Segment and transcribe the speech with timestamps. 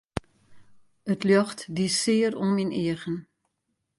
[1.11, 3.17] It ljocht die sear oan myn eagen.